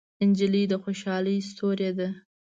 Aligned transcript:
نجلۍ 0.29 0.63
د 0.71 0.73
خوشحالۍ 0.83 1.37
ستورې 1.49 1.89
ده. 1.97 2.09